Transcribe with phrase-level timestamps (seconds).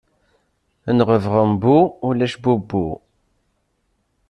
[0.97, 2.87] Nɣeb ɣembu ulac bubbu.